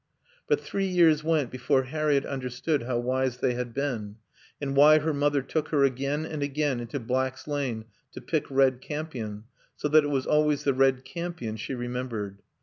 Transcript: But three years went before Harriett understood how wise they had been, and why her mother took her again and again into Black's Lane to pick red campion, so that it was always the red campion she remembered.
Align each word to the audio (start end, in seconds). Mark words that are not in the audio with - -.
But 0.49 0.59
three 0.59 0.87
years 0.87 1.23
went 1.23 1.51
before 1.51 1.83
Harriett 1.83 2.25
understood 2.25 2.81
how 2.81 2.97
wise 2.97 3.37
they 3.37 3.53
had 3.53 3.71
been, 3.71 4.15
and 4.59 4.75
why 4.75 4.97
her 4.97 5.13
mother 5.13 5.43
took 5.43 5.67
her 5.67 5.83
again 5.83 6.25
and 6.25 6.41
again 6.41 6.79
into 6.79 6.99
Black's 6.99 7.47
Lane 7.47 7.85
to 8.13 8.19
pick 8.19 8.49
red 8.49 8.81
campion, 8.81 9.43
so 9.75 9.87
that 9.89 10.03
it 10.03 10.09
was 10.09 10.25
always 10.25 10.63
the 10.63 10.73
red 10.73 11.05
campion 11.05 11.55
she 11.55 11.75
remembered. 11.75 12.39